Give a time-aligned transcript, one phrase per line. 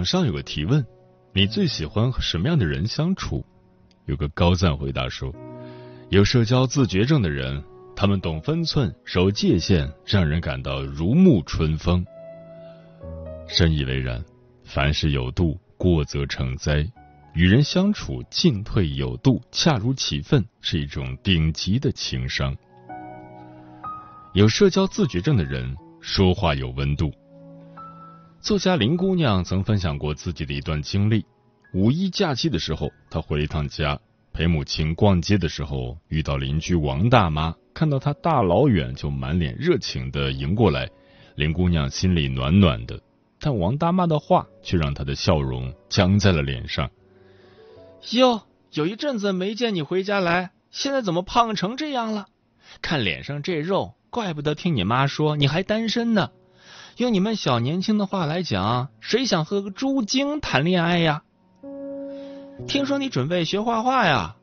[0.00, 0.82] 网上有个提问：
[1.34, 3.44] 你最喜欢和什么样的人相处？
[4.06, 5.30] 有个高赞回答说：
[6.08, 7.62] 有社交自觉症的人，
[7.94, 12.02] 他们懂分寸、守界限，让人感到如沐春风。
[13.46, 14.24] 深以为然，
[14.64, 16.90] 凡事有度，过则成灾。
[17.34, 22.56] 与人相处，进退有度，恰如其分，是一种顶级的情商。
[24.32, 27.12] 有社交自觉症的人，说话有温度。
[28.40, 31.26] 作家林姑娘曾分享过自己的一段经历：
[31.74, 34.00] 五一假期的时候，她回了一趟家，
[34.32, 40.88] 陪母亲逛街的时候，遇到邻居王大妈，看到她大老远就满脸热情的迎过来，
[41.34, 42.98] 林姑娘心里暖暖的。
[43.38, 46.90] 但王大妈的话却让她的笑容僵在了脸上。
[48.12, 48.40] 哟，
[48.72, 52.26] 有一阵子没见你回家来，现在怎么胖成这样了？
[52.80, 56.30] 看脸上这肉，怪不得听你妈说你还单身呢。
[57.00, 61.22] 用你们小年轻的话来讲，谁想和个猪精谈恋爱呀？
[62.68, 64.36] 听说你准备学画画呀？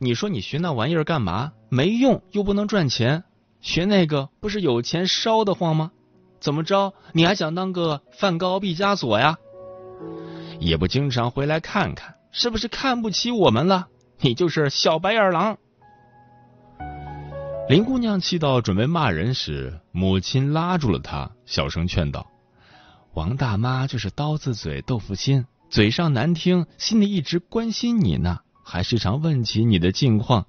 [0.00, 1.52] 你说你学那玩意儿干嘛？
[1.68, 3.22] 没用，又不能赚钱。
[3.60, 5.92] 学那个不是有钱烧得慌吗？
[6.40, 6.94] 怎么着？
[7.12, 9.38] 你还想当个梵高、毕加索呀？
[10.58, 12.16] 也不经常回来看看。
[12.32, 13.86] 是不是看不起我们了？
[14.18, 15.58] 你就是小白眼狼！
[17.66, 22.26] 林姑娘气到准备骂人时，母亲拉住了她，小声劝道
[23.14, 30.46] ：“王大妈就是刀子嘴豆腐心，嘴上难听，心里一直关心你呢，还时常问起你的近况。”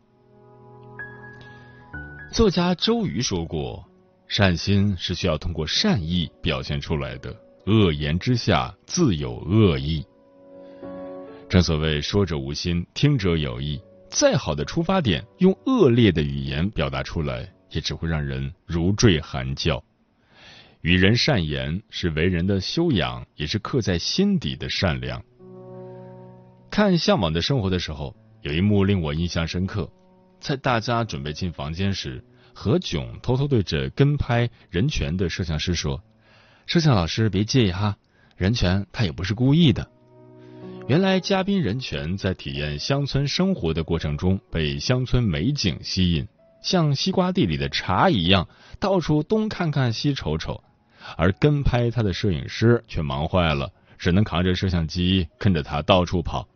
[2.34, 3.86] 作家周瑜说过
[4.28, 7.34] ：“善心是需要通过善意表现出来的，
[7.66, 10.06] 恶言之下自有恶意。”
[11.47, 13.80] 正所谓说者无心，听者有意。
[14.16, 19.84] 再好的出发点，用恶劣的语言表达出来，也只会让人如坠寒窖。
[20.80, 25.22] 与人善言是为人的修养，也是刻在心底的善良。
[26.72, 29.92] 看《向往的生活》的时候，有一幕令我印象深刻。
[30.40, 36.02] 在大家准备进房间时，何炅偷偷对着跟拍任泉的摄像师说
[36.68, 37.97] ：“摄像老师别介意哈，
[38.38, 39.92] 任泉他也不是故意的。”
[40.88, 46.28] 原来嘉宾任泉在体验乡村生活的过程中，被乡村美景吸引，
[46.62, 48.47] 像西瓜地里的茶一样，
[48.79, 50.63] 到处东看看西瞅瞅。
[51.18, 56.47] 而跟拍他的摄影师却忙坏了，只能扛着摄像机跟着他到处跑。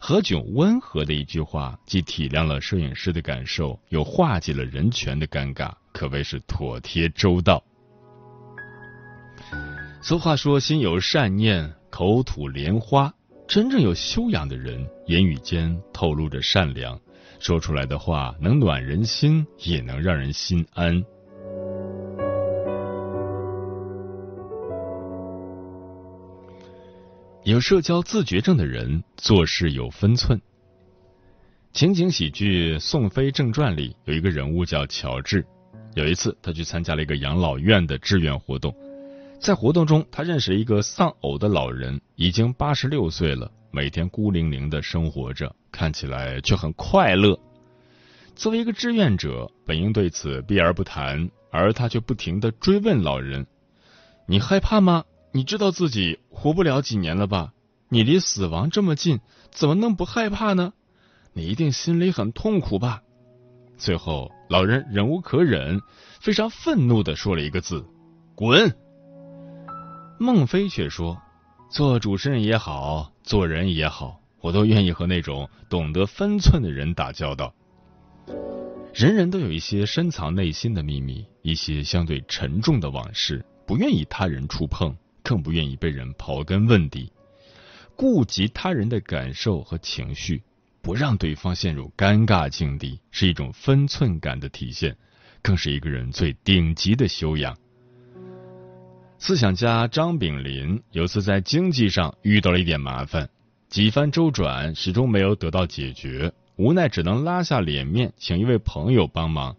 [0.00, 7.62] 何炅温和的一句话，既体谅了摄影师的感受，又化解了任泉的尴尬，可谓是妥帖周到。
[10.02, 13.14] 俗话说：“心有善念，口吐莲花。”
[13.48, 17.00] 真正有修养的人，言语间透露着善良，
[17.38, 21.02] 说出来的话能暖人心，也能让人心安。
[27.44, 30.40] 有社交自觉症的人做事有分寸。
[31.72, 35.46] 情景喜剧《宋飞正传》里有一个人物叫乔治，
[35.94, 38.74] 有一次他去参加了一个养老院的志愿活动。
[39.40, 47.38] 在活动中，他认识了一个丧偶的老人，已经八十六岁了，每天孤零零的生活着，看起来却很快乐。
[48.34, 53.46] 作为一个志愿者，本应对此避而不谈，而他却不停的追问老人
[54.26, 55.04] ：“你害怕吗？
[55.32, 57.52] 你知道自己活不了几年了吧？
[57.88, 59.20] 你离死亡这么近，
[59.50, 60.72] 怎么能不害怕呢？
[61.34, 63.02] 你一定心里很痛苦吧？”
[63.78, 65.80] 最后，老人忍无可忍，
[66.20, 67.86] 非常愤怒的说了一个字
[68.34, 68.74] ：“滚！”
[70.18, 71.20] 孟非却说
[71.70, 77.54] ：“做主持人也好，做人也好，我都愿意和那种懂得分寸的人打交道。
[78.94, 87.12] 人人都有一些深藏内心的秘密，一些相对沉重的往事，不愿意他人触碰，更不愿意被人刨根问底。
[87.94, 90.42] 顾及他人的感受和情绪，
[90.80, 94.96] 不让对方陷入尴尬境地，是一种分寸感的体现，
[95.42, 97.54] 更是一个人最顶级的修养。
[99.18, 103.28] 思想家张炳麟有次在经济上遇到了一点麻烦，
[103.68, 109.56] 几番周转始终没有得到解决，无奈只能拉下脸面请一位朋友帮忙。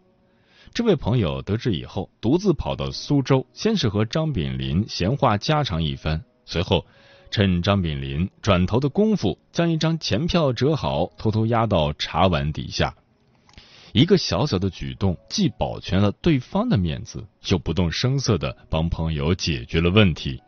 [0.73, 6.85] 这位朋友得知以后，独自跑到苏州，先是和张炳麟闲话家常一番，随后
[7.31, 12.95] 趁张炳麟转头的功夫，将一张钱票折好，偷偷压到茶碗底下。
[13.97, 20.39] 一个小小的举动，既保全了对方的面子，又不动声色的帮朋友解决了问题。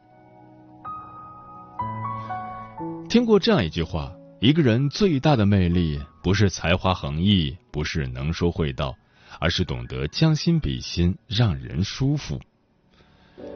[3.10, 8.96] 听过这样一句话：一个人最大的魅力，不是才华横溢，不是能说会道，
[9.40, 12.40] 而是懂得将心比心，让人舒服。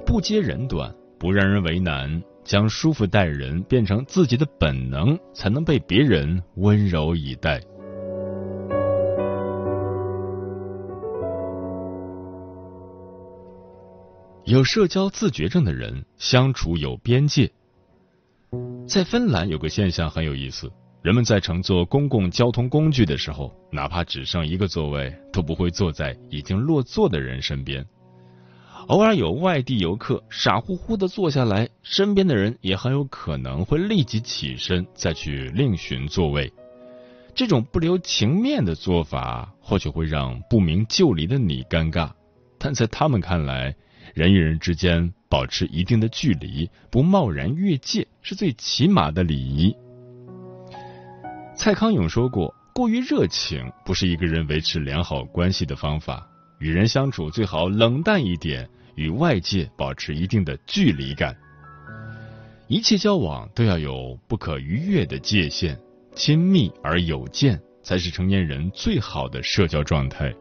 [0.07, 7.61] 不揭人短，不让人为难，将舒服待人变成自己的本能，才能被别人温柔以待。
[14.45, 17.49] 有社交自觉症的人相处有边界。
[18.85, 20.69] 在芬兰有个现象很有意思，
[21.01, 27.85] 人们在乘坐公共交通工具的时候，哪怕只剩一个座位，都不会坐在已经落座的人身边。
[28.87, 36.51] 偶尔有外地游客傻乎乎的坐下来，身边的人也很有可能会立即起身再去另寻座位。
[37.33, 42.11] 这种不留情面的做法，或许会让不明就里的你尴尬，
[42.59, 43.73] 但在他们看来。
[44.13, 49.75] 人与人之间保持一定的距离，不贸然越界，是最起码的礼仪。
[51.55, 56.27] 蔡康永说过：“过于热情不是一个人维持良好关系的方法。
[56.59, 61.35] 与人相处最好冷淡一点，与外界保持一定的距离感。
[62.67, 65.77] 一切交往都要有不可逾越的界限，
[66.15, 70.31] 亲密而有间，才是成年人最好的社交状态。”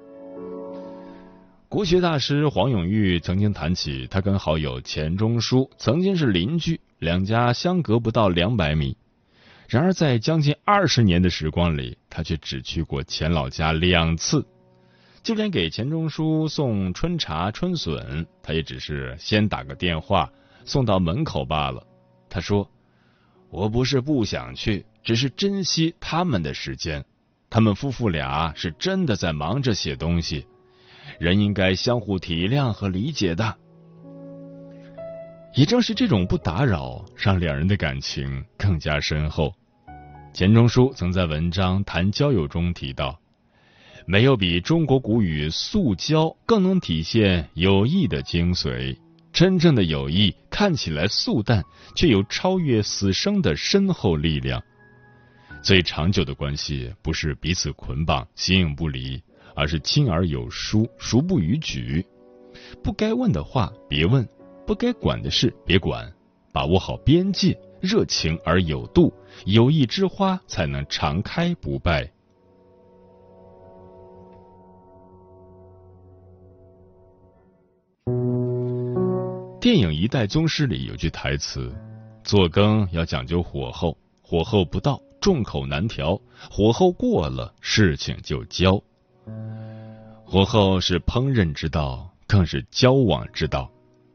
[1.73, 8.95] 国学大师黄永玉曾经谈起，他跟好友钱钟书曾经是邻居，两家相隔不到两百米。
[9.71, 14.47] 然而，在将近二十年的时光里，他却只去过钱老家两次。
[15.23, 20.31] 就连给钱钟书送春茶春笋，他也只是先打个电话
[20.67, 21.83] 送到门口罢了。
[22.29, 22.71] 他说
[23.49, 27.03] ：“我不是不想去，只是珍惜他们的时间。
[27.49, 30.47] 他们夫妇俩是真的在忙着写东西。”
[31.19, 33.57] 人应该相互体谅和理解的，
[35.55, 39.53] 也正是这种不打扰，让两人的感情更加深厚。
[40.33, 43.21] 钱钟书曾在文章谈交友中提到，
[44.07, 48.97] 没有比中国古语“素交”更能体现友谊的精髓。
[49.33, 51.65] 真正的友谊看起来素淡，
[51.95, 54.63] 却有超越死生的深厚力量。
[55.63, 59.23] 最长久的关系，不是彼此捆绑、形影不离。
[59.55, 62.05] 而是亲而有疏，孰不逾矩。
[62.83, 64.27] 不该问的话别问，
[64.67, 66.13] 不该管的事别管，
[66.53, 69.13] 把握好边界，热情而有度，
[69.47, 72.11] 友谊之花才能常开不败。
[79.61, 81.73] 电影《一代宗师》里有句台词
[82.25, 88.83] ：“做羹要讲究火候，火候不到，众口难调；火候过了，事情就焦。”
[90.33, 93.71] 火候是烹饪之道，更是交往之道。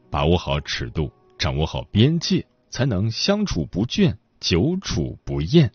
[0.09, 5.71] 把握好尺度，掌握好边界，才能相处不倦，久处不厌。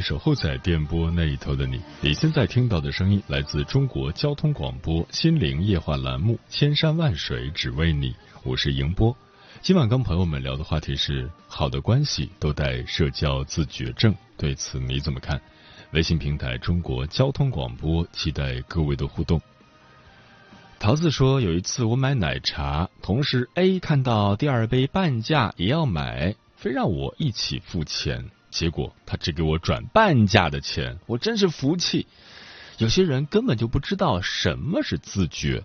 [0.00, 8.10] 守候在电波那一头的你，你现在听到的声音来自中国交通广播心灵夜话栏目《千山万水只为你》，
[8.44, 9.16] 我是迎波。
[9.62, 15.40] 今晚跟朋友们聊的话题是：好的关系都带社交自觉症，对此你怎么看？
[15.92, 19.40] 微信平台中国交通广播，期待各位的互动。
[20.78, 28.30] 桃子说，有一次我买奶茶，同事 A 看到第二杯半价也要买，非让我一起付钱。
[28.56, 32.06] 结果他只给我转半价的钱，我真是服气。
[32.78, 35.62] 有些人根本就不知道什么是自觉。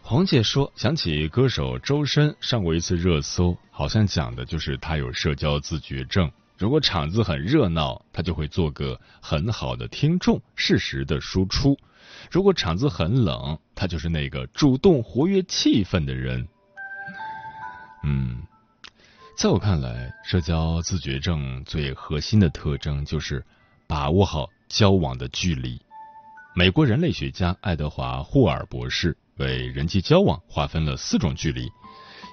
[0.00, 6.30] 红姐说，想起歌手周深上过一次热搜，好像讲的就是他有社交自觉症。
[6.56, 11.74] 如果场子很热闹，他就会做个很好的听众，适时的输出；
[12.30, 16.46] 如果场子很冷，他就是那个主动活跃气氛的人。
[18.04, 18.40] 嗯。
[19.36, 23.42] 在我看来，社交自觉症最核心的特征就是
[23.86, 25.80] 把握好交往的距离。
[26.54, 31.72] 美国人类学家爱德华·霍尔博士为人际交往划分了四种距离：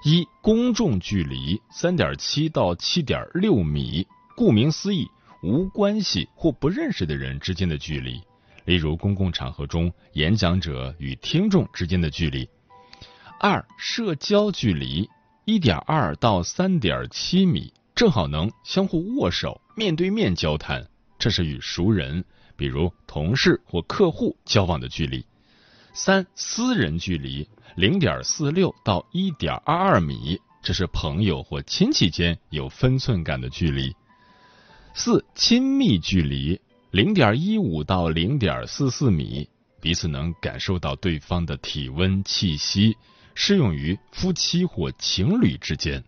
[0.03, 5.07] 一、公众距离，三点七到七点六米，顾名思义，
[5.41, 8.21] 无关系或不认识的人之间的距离，
[8.65, 12.45] 例如公共场合中演讲者与听众之间的距离；
[13.39, 15.09] 二、社交距离。
[15.49, 20.85] 一点二到三点七米，正好能相互握手、面对面交谈，
[21.17, 22.25] 这是与熟人，
[22.57, 25.25] 比如同事或客户交往的距离。
[25.93, 33.95] 三、私人距离零点四六到一点二二米，这是朋友或亲戚间有分寸感的距离。
[34.93, 36.59] 四、亲密距离
[36.91, 39.47] 零点一五到零点四四米，
[39.79, 42.97] 彼此能感受到对方的体温、气息。
[43.39, 46.03] 适用于夫妻或情侣之间，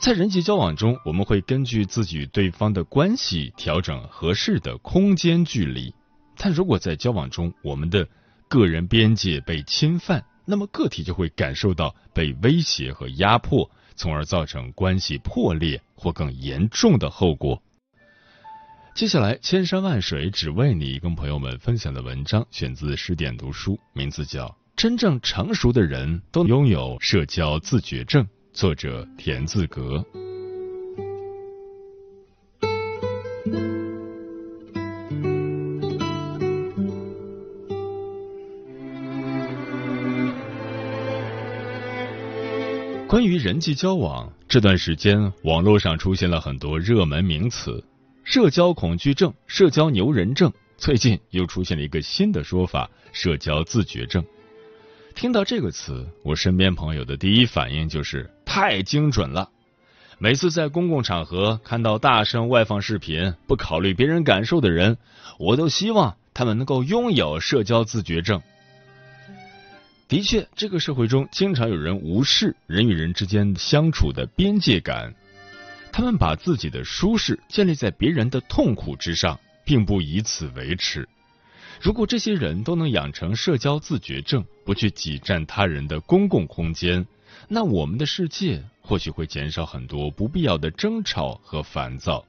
[0.00, 5.92] 在人际交往中，我们会根据自己与对方的关系调整合适的空间距离。
[6.36, 8.08] 但如果在交往中，我们的
[8.48, 17.60] 个人边界被侵犯，那么个体就会感受到被威胁和压迫，从而造成关系破裂或更严重的后果。
[18.94, 24.61] 接下来，千山万水只为你，跟朋友们分享的文章选自十点读书，名字叫。
[24.82, 28.26] 真正成熟的人都拥有社交自觉症。
[28.52, 30.04] 作者田字格。
[43.06, 47.84] 关于人际交往，这段时间网络上出现了很多热门名词：
[48.24, 50.52] 社交恐惧症、社交牛人症。
[50.76, 54.24] 最近又出现了一个新的说法——社交自觉症。
[55.12, 59.48] 听到这个词，我身边朋友的第一反应就是太精准了。
[60.18, 64.96] 每次在公共场合看到大声外放视频、不考虑别人感受的人，
[65.38, 68.42] 我都希望他们能够拥有社交自觉症。
[70.08, 75.14] 的确，这个社会中经常有人无视人与人之间相处的边界感，
[75.90, 81.08] 他们把自己的舒适建立在别人的痛苦之上，并不以此为耻。
[81.82, 87.04] 如果这些人都能养成社交自觉症，不去挤占他人的公共空间，
[87.48, 92.24] 那我们的世界或许会减少很多不必要的争吵和烦躁。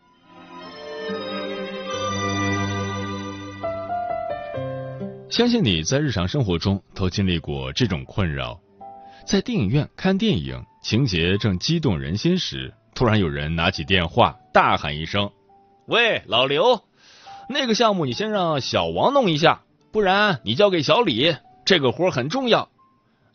[5.30, 8.60] 相信你在日常生活中都经历过这种困扰：
[9.24, 15.30] 在电影院看电影，情节正激动人心时，突然有人拿起电话，大喊一声
[15.86, 16.82] ：“喂，老刘！”
[17.50, 21.36] 那个项目你先让小王弄一下，不然你交给小李，
[21.66, 22.70] 这个活很重要。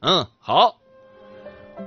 [0.01, 0.77] 嗯，好。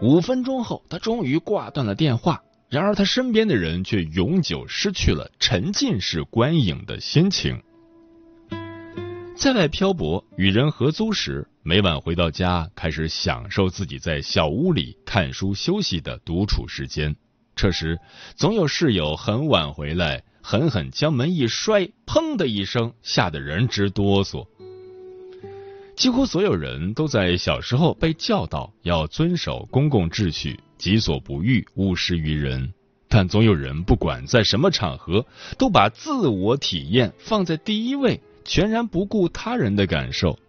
[0.02, 2.42] 五分钟后，他终于挂断了电话。
[2.70, 7.62] 然而，他身边的人却永久失去了沉浸式观影的心情。
[9.36, 17.14] 在外漂泊与人合租时，每晚回到家，开始享受自己在小屋里看书休息的独处时间。
[17.56, 18.00] 这时，
[18.36, 20.24] 总有室友很晚回来。
[20.42, 24.48] 狠狠将门一摔，砰的一声，吓得人直哆嗦。
[25.96, 32.74] 几乎所有人都在小时候被教导要遵守公共秩序，己所不欲，勿施于人。
[33.08, 35.26] 但总有人不管在什么场合，
[35.58, 40.40] 都把自我体验放在第一位，全然不顾他人的感受。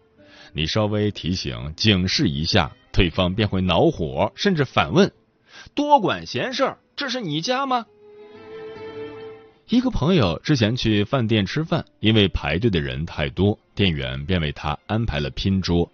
[0.54, 5.12] 你稍微提醒、警示一下，对方便会恼火，甚至反问
[5.74, 7.86] ：“多管闲事儿，这是你家吗？”
[9.68, 15.90] 一个朋友之前去饭店吃饭，因为排队的人太多，店员便为他安排了拼桌。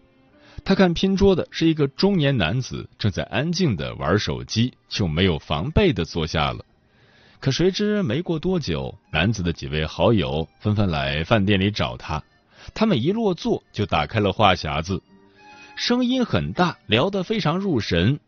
[0.64, 6.64] 他看拼桌的是一个中年男子，正在安静的玩手机，就没有防备的坐下了。
[7.38, 12.22] 可谁知没过多久，男子的几位好友纷纷来饭店里找他。
[12.74, 15.00] 他们一落座就打开了话匣子，
[15.76, 18.18] 声音很大，聊得非常入神。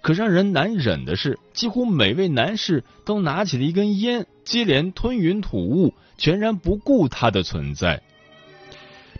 [0.00, 8.02] 可让人难忍的是，几乎每位男士都拿起了一根烟，接连吞云吐雾，全然不顾他的存在。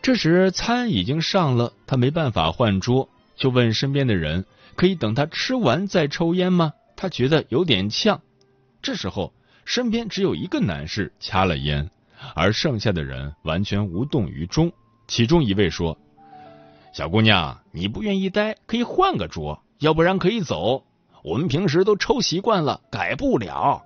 [0.01, 4.45] 这时餐已经上了，他没办法换桌，就问身边的人
[4.77, 8.23] ：“可以等他吃完再抽烟吗？”他觉得有点呛。
[8.81, 9.33] 这时候，
[9.65, 11.91] 身边只有一个男士掐了烟，
[12.35, 14.73] 而剩下的人完全无动于衷。
[15.09, 15.99] 其中一位说
[16.95, 20.85] ：“小姑娘，你不愿意待，可以换个桌。”要不然可以走，
[21.23, 23.83] 我们平时都抽习惯了，改不了。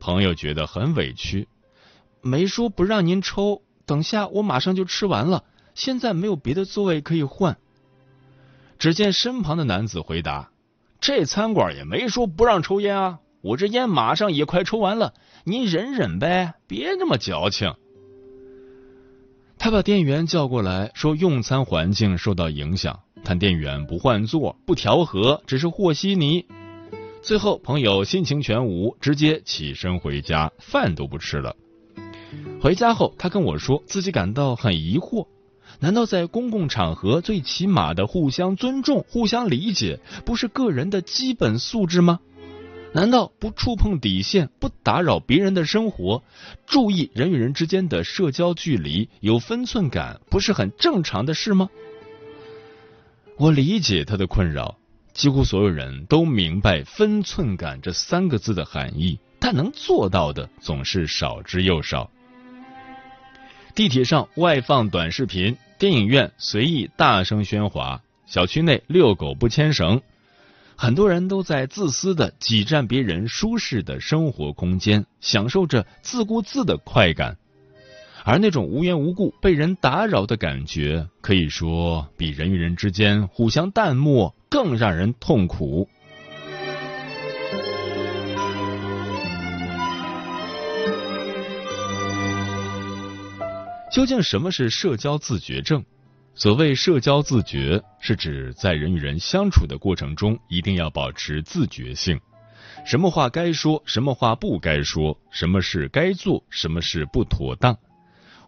[0.00, 1.48] 朋友觉得很委屈，
[2.20, 7.56] 没说不让您抽，等下我马上就吃完了，现在没有别的座位可以换。
[8.78, 10.50] 只见身旁的男子回答
[11.00, 17.74] ：“这餐馆也没说不让抽烟啊，我这烟马上也快抽完了，您忍忍呗，别那么矫情。”
[19.58, 23.00] 他把店员叫过来，说用餐环境受到影响。
[23.28, 26.46] 看店员不换座、不调和，只是和稀泥。
[27.20, 31.54] 最后，朋友心情全无，直接起身回家，饭都不吃了。
[32.58, 35.26] 回家后，他跟我说自己感到很疑惑：
[35.78, 42.20] 难道在公共场合最起码的互相尊重、互相理解，不是个人的基本素质吗？
[42.94, 46.22] 难道不触碰底线、不打扰别人的生活、
[46.64, 51.68] 注意人与人之间的社交距离、有分寸感，不是很正常的事吗？
[53.38, 54.76] 我理解他的困扰，
[55.12, 62.10] 几乎所有人都明白“分寸感”这三个字的含义，但能做到的总是少之又少。
[63.76, 70.02] 地铁上外放短视频，电影院随意大声喧哗，小区内遛狗不牵绳，
[70.74, 77.36] 很多人都在自私的挤占别人舒适的生活空间，享受着自顾自的快感。
[78.24, 85.88] 而那种无缘无故被人打扰的感觉，可以说比人与人之间互相淡漠更让人痛苦。
[93.90, 95.84] 究竟什么是社交自觉症？
[96.34, 102.20] 所谓社交自觉，是指在人与人相处的过程中，一定要保持自觉性，
[102.84, 107.76] 什么话该说，什么话不该说，什么事该做，什么事不妥当。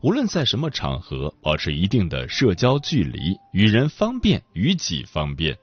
[0.03, 5.59] 无论在什么场合，保持一定的社交距离，与人方便，与己方便。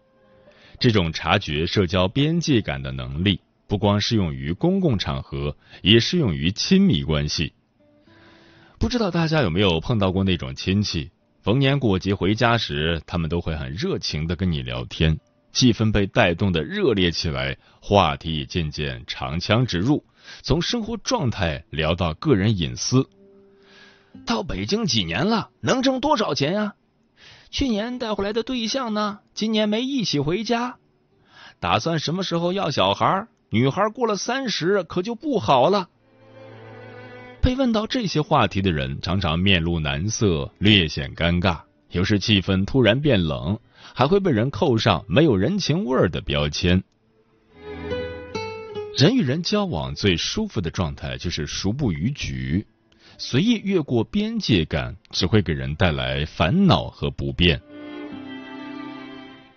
[0.79, 7.53] 这种察觉社交边界感的能力，不光适用于公共场合，也适用于亲密关系。
[8.77, 11.09] 不知道大家有没有碰到过那种亲戚，
[11.41, 15.19] 逢年过节回家时，他们都会很热情的跟你聊天，
[15.51, 20.05] 气氛被带动的热烈起来，话题也渐渐长枪直入，
[20.43, 23.09] 从生活状态聊到个人隐私。
[24.25, 25.49] 到北京几年了？
[25.61, 26.73] 能挣多少钱呀？
[27.49, 29.19] 去年带回来的对象呢？
[29.33, 30.77] 今年没一起回家。
[31.59, 33.27] 打算什么时候要小孩？
[33.49, 35.89] 女孩过了三十可就不好了。
[37.41, 41.61] 被问到这些话题的人，常常面露难色，略显尴尬。
[41.91, 43.57] 有时气氛突然变冷，
[43.93, 46.83] 还会被人扣上没有人情味儿的标签。
[48.97, 52.67] 人与人交往最舒服的状态，就是熟不逾矩。
[53.19, 57.59] 随意越过边界感，只会给人带来烦恼和不便。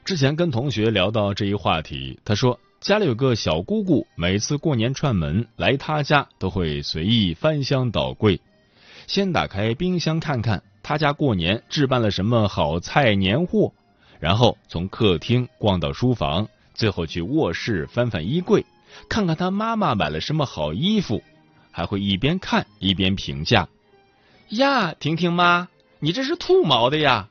[0.03, 8.41] 之前跟同学聊到这一话题，他说家里有个小姑姑，每次过年串门来他家，都会随意翻箱倒柜，
[9.07, 13.75] 先打开冰箱看看他家过年置办了什么好菜年货，
[14.19, 18.65] 然后从客厅逛到书房，最后去卧室翻翻衣柜，
[19.11, 21.23] 看看他妈妈买了什么好衣服。
[21.71, 23.69] 还会一边看一边评价，
[24.49, 27.29] 呀，婷婷妈，你这是兔毛的呀，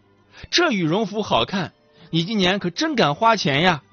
[0.49, 1.73] 这羽绒服好看，
[2.09, 3.83] 你今年可真敢花钱呀。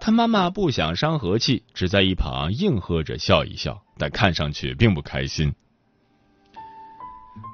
[0.00, 5.52] 他妈妈不想伤和气，只在一旁应和着笑一笑，但看上去并不开心。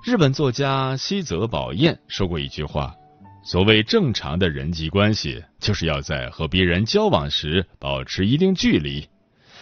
[0.05, 2.95] 日本作家西泽保彦说过一句话：
[3.43, 9.09] 所谓正常的人际关系，就是要在和别人交往时保持一定距离。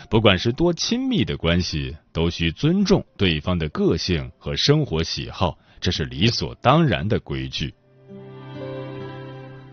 [0.09, 7.75] 不管是多亲密的关系，都需尊重对方的个性和生活喜好，这是理所当然的规矩。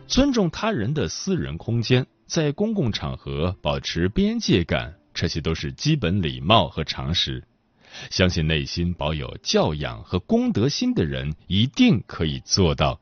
[0.08, 7.44] 尊重他人的私人空间，在公共场合保持边界感，这些都是基本礼貌和常识。
[8.10, 13.00] 相信内心保有教养和公德心的人，一定可以做到。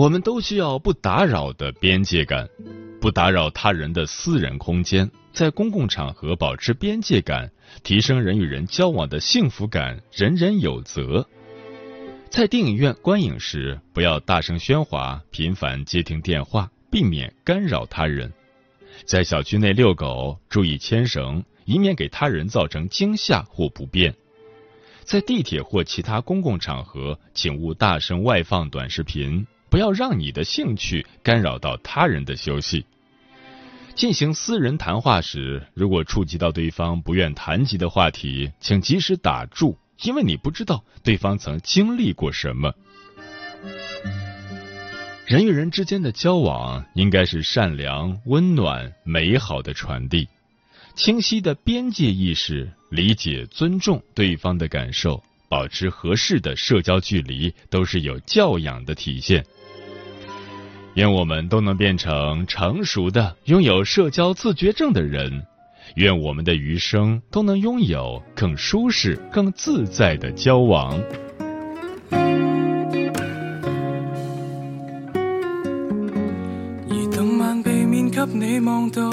[0.00, 2.48] 我们都需要不打扰的边界感，
[3.02, 11.28] 不打扰他人的私人空间，在公共场合保持边界感，提升人与人交往的幸福感，人人有责。
[12.30, 18.32] 在电影院观影时，不要大声喧哗，频繁接听电话，避免干扰他人。
[19.04, 24.14] 在小区内遛狗，注意牵绳，以免给他人造成惊吓或不便。
[25.04, 32.84] 在地铁或其他公共场合，请勿大声外放短视频，不要让你的兴趣干扰到他人的休息。
[33.94, 39.78] 进行私人谈话时，如果触及到对方不愿谈及的话题，请及时打住。
[40.02, 42.72] 因为你不知道对方曾经历过什么。
[45.26, 50.26] 人与人之间的交往应该是善良、温暖、美好的传递。
[50.94, 59.44] 清晰的边界意识，理解、尊重对方的感受，保持合适的社交距离，都是有教养的体现。
[60.94, 65.46] 愿我们都能变成成熟的、拥有社交自觉症的人。
[65.96, 71.00] 愿我们的余生都能拥有更舒适、更自在的交往。
[76.88, 79.10] 而动漫避免给你望到，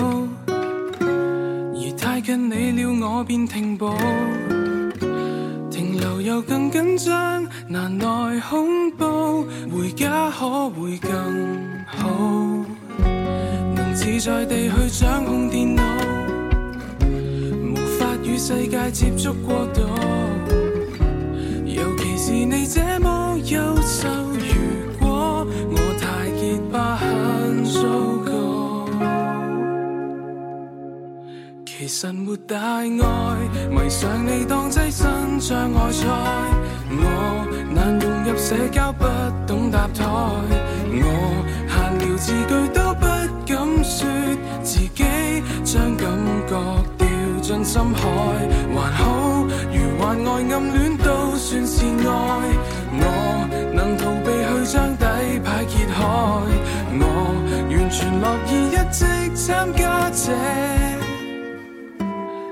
[0.47, 3.91] 而太近你了，我便停步。
[5.71, 11.11] 停留又更紧张，难耐恐怖，回家可会更
[11.85, 12.07] 好？
[13.75, 15.83] 能自在地去掌控电脑。
[17.03, 19.81] 无法与世界接触过度，
[21.65, 24.07] 尤其是你这么优秀。
[24.31, 27.81] 如果我太结巴，很糟
[28.25, 28.87] 糕。
[31.65, 32.87] 其实没大碍，
[33.69, 35.91] 迷上你当跻身障碍。
[35.91, 36.07] 赛。
[36.89, 39.05] 我难融入社交，不
[39.45, 40.05] 懂搭台。
[40.89, 41.03] 我
[41.67, 43.05] 闲聊字句都不
[43.45, 44.07] 敢说，
[44.63, 45.03] 自己
[45.63, 46.07] 将感
[46.47, 46.53] 觉
[46.97, 47.07] 掉。
[47.39, 48.01] 进深海
[48.75, 52.09] 还好，如幻爱暗恋都算是爱。
[52.99, 53.01] 我
[53.73, 55.05] 能逃避去将底
[55.45, 55.95] 牌揭开，
[56.99, 57.01] 我
[57.69, 60.25] 完全乐意一直参加这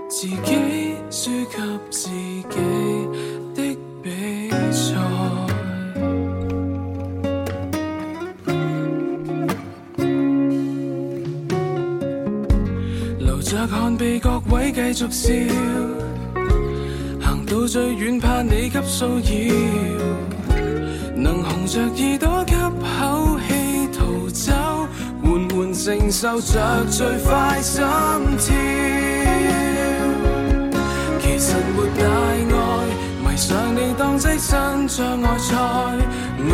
[0.08, 1.58] 自己输给
[1.92, 2.46] 自己
[13.98, 15.30] 被各位继续笑，
[17.22, 19.24] 行到最远怕你给骚扰，
[21.16, 24.52] 能红着耳朵吸口气逃走，
[25.24, 27.84] 缓缓承受着最快心
[28.38, 28.54] 跳。
[31.22, 32.58] 其实没大碍，
[33.24, 35.56] 迷上你当跻身障碍赛，
[36.38, 36.50] 我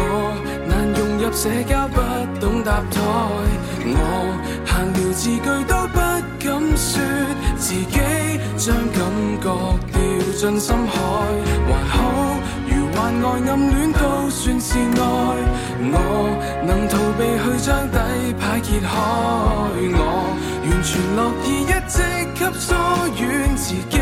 [0.68, 2.00] 难融入社交，不
[2.40, 3.02] 懂搭台，
[3.86, 3.96] 我
[4.66, 6.00] 闲聊字句都不。
[6.44, 7.00] 敢说
[7.72, 7.96] 自己
[8.58, 9.00] 将感
[9.40, 9.48] 觉
[9.94, 9.98] 掉
[10.38, 10.92] 进深海，
[11.70, 11.96] 还好
[12.68, 15.00] 如幻爱暗恋都算是爱。
[15.80, 15.96] 我
[16.68, 17.96] 能逃避去将底
[18.38, 18.92] 牌揭开，
[19.96, 20.00] 我
[20.66, 21.96] 完全乐意一直
[22.36, 22.76] 给疏
[23.16, 23.24] 远
[23.56, 23.96] 自己，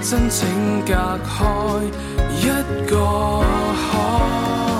[0.00, 0.38] 真情
[0.86, 0.94] 隔
[1.26, 1.34] 开
[2.38, 2.46] 一
[2.88, 2.92] 个
[3.74, 4.77] 海。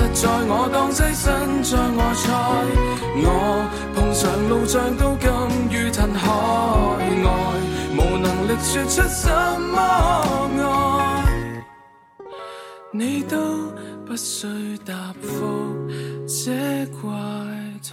[0.00, 2.28] 爱，实在我当跻身在外在。
[3.22, 3.26] 我
[3.94, 5.30] 碰上路障都甘
[5.70, 6.26] 于吞海
[7.22, 7.28] 外，
[7.96, 9.28] 无能力说出什
[9.60, 9.78] 么
[10.58, 10.64] 爱，
[12.92, 13.36] 你都
[14.06, 14.46] 不需
[14.86, 15.76] 答复。
[16.26, 17.08] 这怪
[17.82, 17.90] 胎。